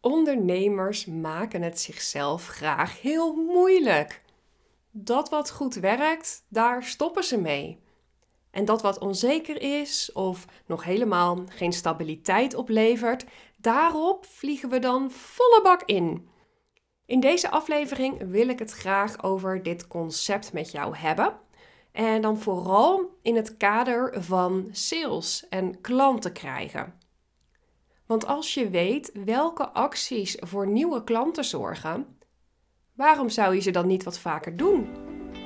[0.00, 4.22] Ondernemers maken het zichzelf graag heel moeilijk.
[4.90, 7.78] Dat wat goed werkt, daar stoppen ze mee.
[8.50, 13.24] En dat wat onzeker is of nog helemaal geen stabiliteit oplevert,
[13.56, 16.28] daarop vliegen we dan volle bak in.
[17.06, 21.32] In deze aflevering wil ik het graag over dit concept met jou hebben.
[21.92, 26.99] En dan vooral in het kader van sales en klanten krijgen.
[28.10, 32.06] Want als je weet welke acties voor nieuwe klanten zorgen,
[32.94, 34.88] waarom zou je ze dan niet wat vaker doen?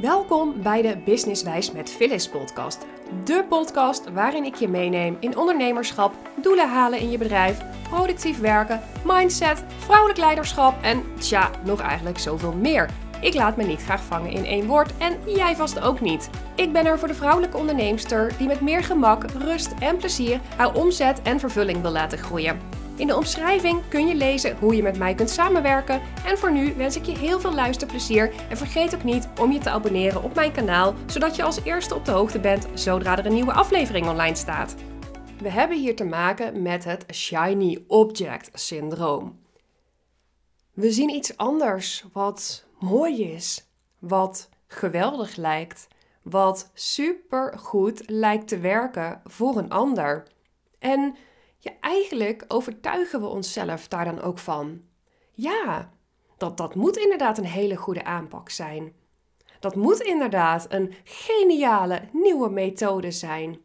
[0.00, 2.86] Welkom bij de Businesswijs met Phyllis podcast.
[3.24, 8.82] De podcast waarin ik je meeneem in ondernemerschap, doelen halen in je bedrijf, productief werken,
[9.04, 12.90] mindset, vrouwelijk leiderschap en tja, nog eigenlijk zoveel meer.
[13.24, 16.30] Ik laat me niet graag vangen in één woord en jij vast ook niet.
[16.54, 20.74] Ik ben er voor de vrouwelijke onderneemster die met meer gemak, rust en plezier haar
[20.74, 22.60] omzet en vervulling wil laten groeien.
[22.96, 26.00] In de omschrijving kun je lezen hoe je met mij kunt samenwerken.
[26.26, 28.32] En voor nu wens ik je heel veel luisterplezier.
[28.48, 31.94] En vergeet ook niet om je te abonneren op mijn kanaal, zodat je als eerste
[31.94, 34.74] op de hoogte bent zodra er een nieuwe aflevering online staat.
[35.38, 39.38] We hebben hier te maken met het shiny object syndroom.
[40.72, 43.68] We zien iets anders wat mooi is,
[43.98, 45.88] wat geweldig lijkt,
[46.22, 50.26] wat super goed lijkt te werken voor een ander.
[50.78, 51.16] En
[51.58, 54.82] ja, eigenlijk overtuigen we onszelf daar dan ook van.
[55.32, 55.92] Ja,
[56.36, 58.92] dat, dat moet inderdaad een hele goede aanpak zijn.
[59.60, 63.58] Dat moet inderdaad een geniale nieuwe methode zijn.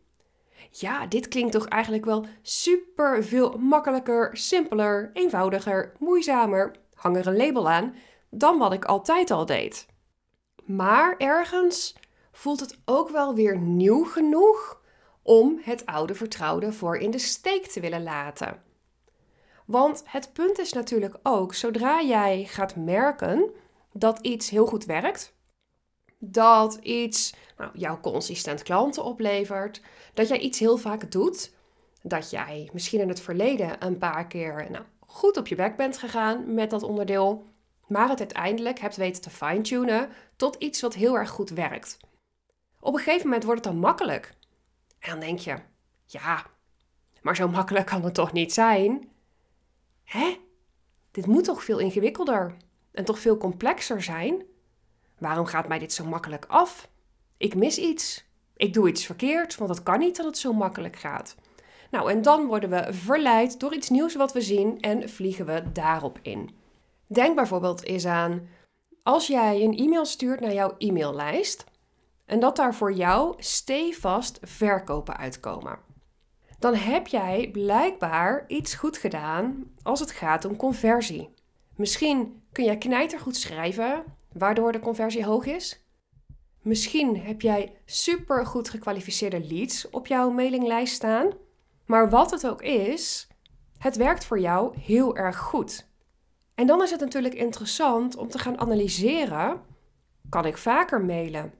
[0.71, 7.37] Ja, dit klinkt toch eigenlijk wel super veel makkelijker, simpeler, eenvoudiger, moeizamer, hang er een
[7.37, 7.95] label aan,
[8.29, 9.85] dan wat ik altijd al deed.
[10.65, 11.95] Maar ergens
[12.31, 14.81] voelt het ook wel weer nieuw genoeg
[15.21, 18.61] om het oude vertrouwde voor in de steek te willen laten.
[19.65, 23.51] Want het punt is natuurlijk ook, zodra jij gaat merken
[23.93, 25.33] dat iets heel goed werkt,
[26.17, 29.81] dat iets nou, jouw consistent klanten oplevert,
[30.13, 31.53] dat jij iets heel vaak doet,
[32.01, 35.97] dat jij misschien in het verleden een paar keer nou, goed op je bek bent
[35.97, 37.45] gegaan met dat onderdeel,
[37.89, 41.97] maar het uiteindelijk hebt weten te fine-tunen tot iets wat heel erg goed werkt.
[42.79, 44.33] Op een gegeven moment wordt het dan makkelijk.
[44.99, 45.57] En dan denk je,
[46.05, 46.45] ja,
[47.21, 49.09] maar zo makkelijk kan het toch niet zijn?
[50.03, 50.37] Hè?
[51.11, 52.55] Dit moet toch veel ingewikkelder
[52.91, 54.43] en toch veel complexer zijn?
[55.17, 56.89] Waarom gaat mij dit zo makkelijk af?
[57.37, 58.25] Ik mis iets.
[58.55, 61.35] Ik doe iets verkeerd, want het kan niet dat het zo makkelijk gaat.
[61.91, 65.71] Nou, en dan worden we verleid door iets nieuws wat we zien en vliegen we
[65.71, 66.49] daarop in.
[67.11, 68.47] Denk bijvoorbeeld eens aan
[69.03, 71.63] als jij een e-mail stuurt naar jouw e-maillijst
[72.25, 75.79] en dat daar voor jou stevast verkopen uitkomen.
[76.59, 81.33] Dan heb jij blijkbaar iets goed gedaan als het gaat om conversie.
[81.75, 84.03] Misschien kun jij knijtergoed schrijven,
[84.33, 85.85] waardoor de conversie hoog is.
[86.61, 91.31] Misschien heb jij super goed gekwalificeerde leads op jouw mailinglijst staan.
[91.85, 93.27] Maar wat het ook is,
[93.77, 95.88] het werkt voor jou heel erg goed.
[96.59, 99.61] En dan is het natuurlijk interessant om te gaan analyseren:
[100.29, 101.53] kan ik vaker mailen?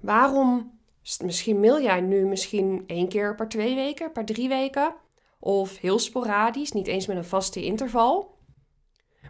[0.00, 0.78] Waarom,
[1.22, 4.94] misschien mail jij nu misschien één keer per twee weken, per drie weken,
[5.38, 8.38] of heel sporadisch, niet eens met een vaste interval.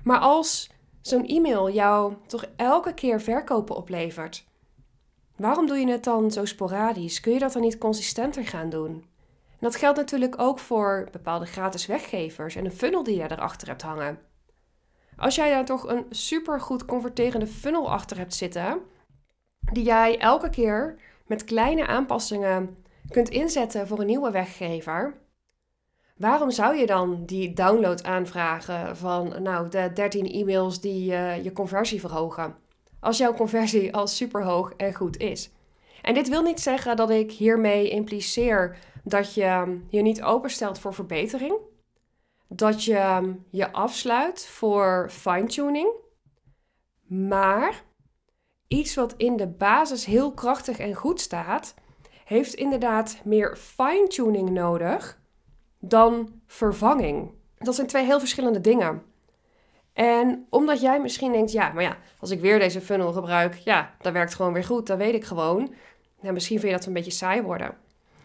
[0.04, 0.70] Maar als
[1.00, 4.46] zo'n e-mail jou toch elke keer verkopen oplevert,
[5.36, 7.20] waarom doe je het dan zo sporadisch?
[7.20, 8.90] Kun je dat dan niet consistenter gaan doen?
[9.50, 13.68] En dat geldt natuurlijk ook voor bepaalde gratis weggevers en een funnel die je erachter
[13.68, 14.32] hebt hangen.
[15.16, 18.78] Als jij daar toch een super goed converterende funnel achter hebt zitten,
[19.72, 22.76] die jij elke keer met kleine aanpassingen
[23.08, 25.14] kunt inzetten voor een nieuwe weggever,
[26.16, 31.52] waarom zou je dan die download aanvragen van nou, de 13 e-mails die uh, je
[31.52, 32.56] conversie verhogen?
[33.00, 35.50] Als jouw conversie al super hoog en goed is.
[36.02, 40.94] En dit wil niet zeggen dat ik hiermee impliceer dat je je niet openstelt voor
[40.94, 41.56] verbetering
[42.48, 45.88] dat je ehm, je afsluit voor fine-tuning.
[47.06, 47.82] Maar
[48.68, 51.74] iets wat in de basis heel krachtig en goed staat,
[52.24, 55.20] heeft inderdaad meer fine-tuning nodig
[55.78, 57.32] dan vervanging.
[57.58, 59.02] Dat zijn twee heel verschillende dingen.
[59.92, 63.94] En omdat jij misschien denkt, ja, maar ja, als ik weer deze funnel gebruik, ja,
[64.00, 65.74] dat werkt gewoon weer goed, dat weet ik gewoon.
[66.20, 67.76] Nou, misschien vind je dat een beetje saai worden.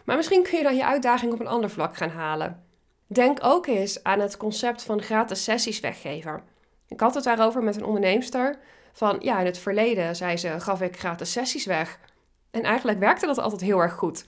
[0.06, 2.64] Maar misschien kun je dan je uitdaging op een ander vlak gaan halen.
[3.12, 6.44] Denk ook eens aan het concept van gratis sessies weggeven.
[6.88, 8.60] Ik had het daarover met een onderneemster.
[8.94, 12.00] Van ja, in het verleden, zei ze, gaf ik gratis sessies weg.
[12.52, 14.26] En eigenlijk werkte dat altijd heel erg goed.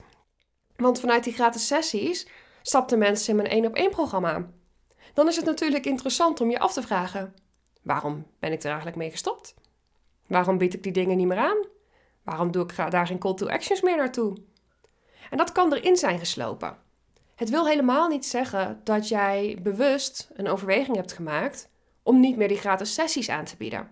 [0.76, 2.28] Want vanuit die gratis sessies
[2.62, 4.50] stapten mensen in mijn één op één programma.
[5.14, 7.34] dan is het natuurlijk interessant om je af te vragen:
[7.82, 9.54] waarom ben ik er eigenlijk mee gestopt?
[10.26, 11.66] Waarom bied ik die dingen niet meer aan?
[12.22, 14.36] Waarom doe ik daar geen call to actions meer naartoe?
[15.30, 16.81] En dat kan erin zijn geslopen.
[17.42, 21.68] Het wil helemaal niet zeggen dat jij bewust een overweging hebt gemaakt
[22.02, 23.90] om niet meer die gratis sessies aan te bieden.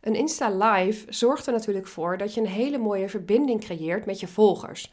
[0.00, 4.20] Een Insta Live zorgt er natuurlijk voor dat je een hele mooie verbinding creëert met
[4.20, 4.92] je volgers.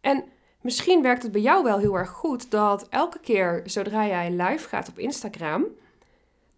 [0.00, 0.24] En
[0.60, 4.68] misschien werkt het bij jou wel heel erg goed dat elke keer zodra jij live
[4.68, 5.66] gaat op Instagram,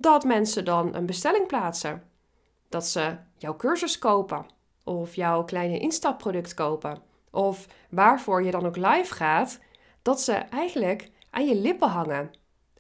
[0.02, 2.02] dat mensen dan een bestelling plaatsen.
[2.68, 4.46] Dat ze jouw cursus kopen
[4.84, 7.02] of jouw kleine instapproduct kopen.
[7.30, 9.58] Of waarvoor je dan ook live gaat,
[10.02, 12.30] dat ze eigenlijk aan je lippen hangen.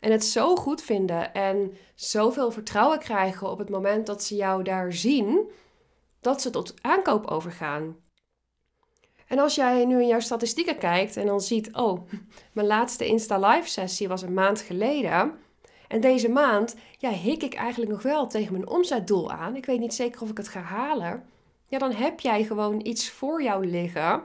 [0.00, 4.62] En het zo goed vinden en zoveel vertrouwen krijgen op het moment dat ze jou
[4.62, 5.50] daar zien,
[6.20, 7.96] dat ze tot aankoop overgaan.
[9.26, 12.08] En als jij nu in jouw statistieken kijkt en dan ziet, oh,
[12.52, 15.38] mijn laatste Insta Live sessie was een maand geleden.
[15.92, 19.56] En deze maand, ja, hik ik eigenlijk nog wel tegen mijn omzetdoel aan.
[19.56, 21.24] Ik weet niet zeker of ik het ga halen.
[21.66, 24.22] Ja, dan heb jij gewoon iets voor jou liggen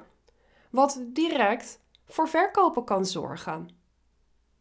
[0.69, 3.69] wat direct voor verkopen kan zorgen.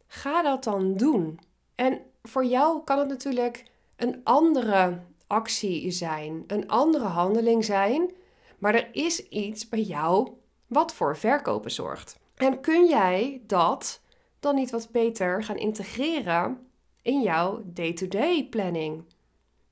[0.06, 1.40] Ga dat dan doen.
[1.74, 3.64] En voor jou kan het natuurlijk
[3.96, 8.10] een andere actie zijn, een andere handeling zijn,
[8.58, 10.32] maar er is iets bij jou
[10.66, 12.18] wat voor verkopen zorgt.
[12.34, 14.00] En kun jij dat
[14.40, 16.65] dan niet wat beter gaan integreren
[17.06, 19.04] in jouw day-to-day planning,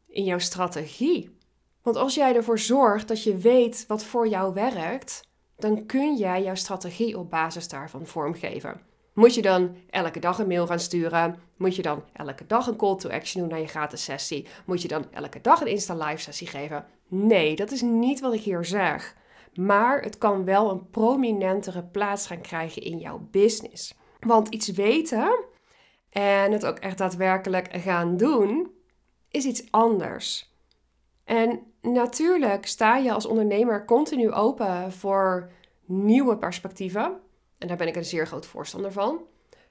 [0.07, 1.37] in jouw strategie?
[1.83, 5.21] Want als jij ervoor zorgt dat je weet wat voor jou werkt,
[5.57, 8.81] dan kun jij jouw strategie op basis daarvan vormgeven.
[9.15, 11.37] Moet je dan elke dag een mail gaan sturen?
[11.57, 14.47] Moet je dan elke dag een call to action doen naar je gratis sessie?
[14.67, 16.87] Moet je dan elke dag een Insta live sessie geven?
[17.09, 19.17] Nee, dat is niet wat ik hier zeg.
[19.55, 23.95] Maar het kan wel een prominentere plaats gaan krijgen in jouw business.
[24.21, 25.53] Want iets weten
[26.15, 28.71] en het ook echt daadwerkelijk gaan doen,
[29.29, 30.53] is iets anders.
[31.25, 35.51] En natuurlijk sta je als ondernemer continu open voor
[35.85, 37.21] nieuwe perspectieven.
[37.59, 39.21] En daar ben ik een zeer groot voorstander van.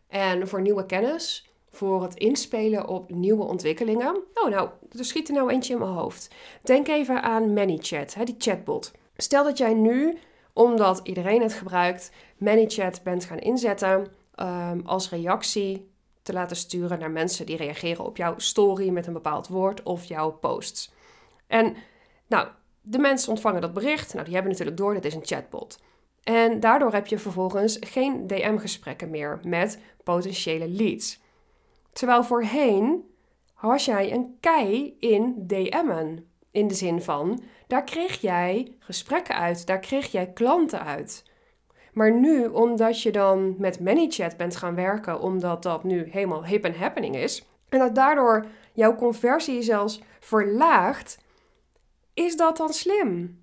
[0.07, 4.16] En voor nieuwe kennis, voor het inspelen op nieuwe ontwikkelingen.
[4.34, 6.36] Oh, nou, er schiet er nou eentje in mijn hoofd.
[6.63, 8.92] Denk even aan ManyChat, hè, die chatbot.
[9.18, 10.18] Stel dat jij nu,
[10.54, 14.07] omdat iedereen het gebruikt, ManyChat bent gaan inzetten
[14.39, 15.92] um, als reactie
[16.24, 20.06] te laten sturen naar mensen die reageren op jouw story met een bepaald woord of
[20.06, 20.92] jouw posts.
[21.48, 21.75] En
[22.27, 22.48] nou,
[22.82, 24.13] de mensen ontvangen dat bericht.
[24.13, 25.80] Nou, die hebben natuurlijk door, dit is een chatbot.
[26.24, 31.22] En daardoor heb je vervolgens geen DM-gesprekken meer met potentiële leads.
[31.94, 33.12] Terwijl voorheen
[33.62, 36.27] was jij een kei in DM'en.
[36.51, 41.24] In de zin van, daar kreeg jij gesprekken uit, daar kreeg jij klanten uit.
[41.94, 46.64] Maar nu, omdat je dan met ManyChat bent gaan werken, omdat dat nu helemaal hip
[46.64, 51.18] en happening is, en dat daardoor jouw conversie zelfs verlaagt,
[52.14, 53.42] is dat dan slim?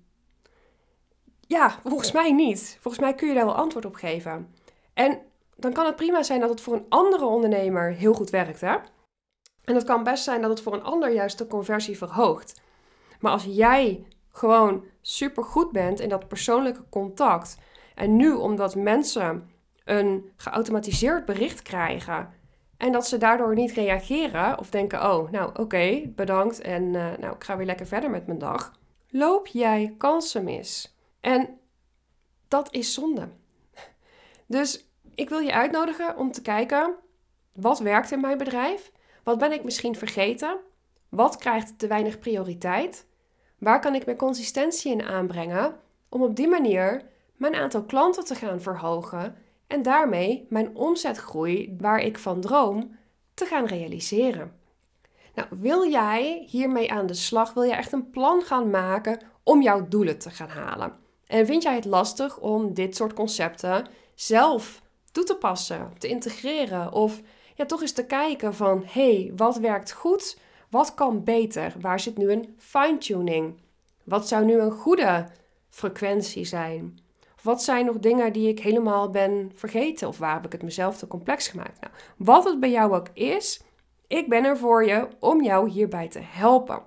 [1.47, 2.77] Ja, volgens mij niet.
[2.81, 4.55] Volgens mij kun je daar wel antwoord op geven.
[4.93, 5.19] En
[5.55, 8.75] dan kan het prima zijn dat het voor een andere ondernemer heel goed werkt, hè?
[9.63, 12.61] En het kan best zijn dat het voor een ander juist de conversie verhoogt.
[13.19, 17.57] Maar als jij gewoon super goed bent in dat persoonlijke contact.
[18.01, 19.49] En nu omdat mensen
[19.83, 22.33] een geautomatiseerd bericht krijgen.
[22.77, 27.35] En dat ze daardoor niet reageren of denken: oh, nou oké, bedankt en uh, nou,
[27.35, 28.79] ik ga weer lekker verder met mijn dag.
[29.09, 30.95] Loop jij kansen mis.
[31.19, 31.59] En
[32.47, 33.29] dat is zonde.
[34.45, 36.95] Dus ik wil je uitnodigen om te kijken:
[37.53, 38.91] wat werkt in mijn bedrijf?
[39.23, 40.57] Wat ben ik misschien vergeten?
[41.09, 43.07] Wat krijgt te weinig prioriteit?
[43.57, 45.75] Waar kan ik meer consistentie in aanbrengen
[46.09, 47.09] om op die manier
[47.41, 49.35] mijn aantal klanten te gaan verhogen
[49.67, 52.97] en daarmee mijn omzetgroei waar ik van droom
[53.33, 54.59] te gaan realiseren.
[55.35, 57.53] Nou, wil jij hiermee aan de slag?
[57.53, 60.93] Wil jij echt een plan gaan maken om jouw doelen te gaan halen?
[61.25, 64.81] En vind jij het lastig om dit soort concepten zelf
[65.11, 67.21] toe te passen, te integreren of
[67.55, 70.37] ja, toch eens te kijken van hey, wat werkt goed?
[70.69, 71.73] Wat kan beter?
[71.79, 73.61] Waar zit nu een fine-tuning?
[74.03, 75.27] Wat zou nu een goede
[75.69, 77.09] frequentie zijn?
[77.41, 80.07] Wat zijn nog dingen die ik helemaal ben vergeten?
[80.07, 81.81] Of waar heb ik het mezelf te complex gemaakt?
[81.81, 83.63] Nou, wat het bij jou ook is,
[84.07, 86.81] ik ben er voor je om jou hierbij te helpen.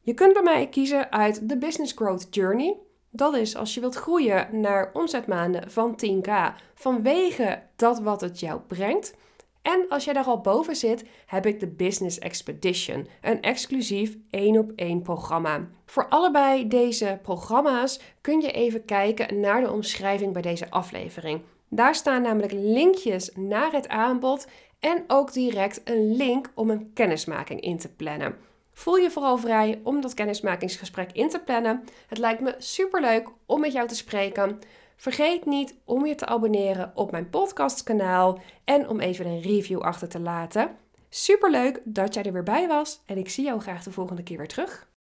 [0.00, 2.76] Je kunt bij mij kiezen uit de Business Growth Journey.
[3.10, 6.30] Dat is als je wilt groeien naar omzetmaanden van 10k
[6.74, 9.14] vanwege dat wat het jou brengt.
[9.64, 14.58] En als jij daar al boven zit, heb ik de Business Expedition, een exclusief één
[14.58, 15.68] op één programma.
[15.86, 21.40] Voor allebei deze programma's kun je even kijken naar de omschrijving bij deze aflevering.
[21.68, 24.46] Daar staan namelijk linkjes naar het aanbod
[24.80, 28.36] en ook direct een link om een kennismaking in te plannen.
[28.72, 31.84] Voel je vooral vrij om dat kennismakingsgesprek in te plannen.
[32.06, 34.58] Het lijkt me superleuk om met jou te spreken.
[34.96, 40.08] Vergeet niet om je te abonneren op mijn podcastkanaal en om even een review achter
[40.08, 40.76] te laten.
[41.08, 44.38] Superleuk dat jij er weer bij was en ik zie jou graag de volgende keer
[44.38, 44.92] weer terug.